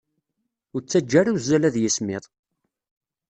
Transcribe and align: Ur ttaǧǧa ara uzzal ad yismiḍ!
Ur 0.73 0.81
ttaǧǧa 0.81 1.15
ara 1.19 1.35
uzzal 1.35 1.63
ad 1.65 1.75
yismiḍ! 1.79 2.23